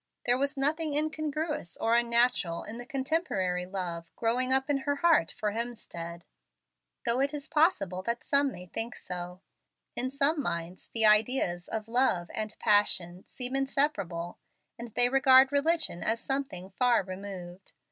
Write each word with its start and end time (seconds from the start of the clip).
There 0.25 0.35
was 0.39 0.57
nothing 0.57 0.95
incongruous 0.95 1.77
or 1.77 1.95
unnatural 1.95 2.63
in 2.63 2.79
the 2.79 2.87
contemporary 2.87 3.67
love 3.67 4.09
growing 4.15 4.51
up 4.51 4.67
in 4.67 4.79
her 4.79 4.95
heart 4.95 5.31
for 5.37 5.51
Hemstead, 5.51 6.23
though 7.05 7.19
it 7.19 7.35
is 7.35 7.47
possible 7.47 8.01
that 8.01 8.23
some 8.23 8.51
may 8.51 8.65
so 8.65 8.71
think. 8.73 8.95
In 9.95 10.09
some 10.09 10.41
minds 10.41 10.89
the 10.91 11.05
ideas 11.05 11.67
of 11.67 11.87
love 11.87 12.31
and 12.33 12.57
passion 12.57 13.25
seem 13.27 13.55
inseparable, 13.55 14.39
and 14.75 14.91
they 14.95 15.07
regard 15.07 15.51
religion 15.51 16.01
as 16.01 16.19
something 16.19 16.71
far 16.71 17.03
removed. 17.03 17.73